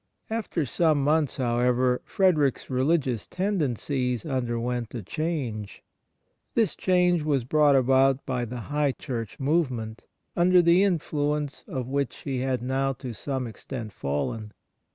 After 0.31 0.65
some 0.65 1.03
months, 1.03 1.37
however, 1.37 2.01
Frederick's 2.05 2.71
religious 2.71 3.27
tendencies 3.27 4.25
underwent 4.25 4.95
a 4.95 5.03
change. 5.03 5.83
This 6.55 6.75
change 6.75 7.23
w^as 7.23 7.47
brought 7.47 7.75
about 7.75 8.25
by 8.25 8.45
the 8.45 8.61
High 8.73 8.93
Church 8.93 9.39
movement, 9.39 10.05
under 10.35 10.59
the 10.63 10.81
influence 10.81 11.63
of 11.67 11.87
which 11.87 12.15
he 12.23 12.39
had 12.39 12.63
now 12.63 12.93
to 12.93 13.13
some 13.13 13.43
Memoir 13.43 13.43
of 13.43 13.43
Father 13.43 13.43
Fahev 13.43 13.43
3 13.43 13.49
extent 13.87 13.93
fallen. 13.93 14.53